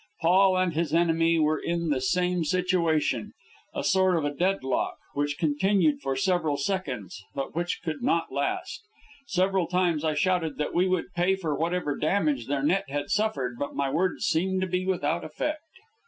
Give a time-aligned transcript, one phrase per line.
[0.21, 3.33] Paul and his enemy were in the same situation
[3.71, 8.81] a sort of deadlock, which continued for several seconds, but which could not last.
[9.27, 13.59] Several times I shouted that we would pay for whatever damage their net had suffered,
[13.59, 15.61] but my words seemed to be without effect.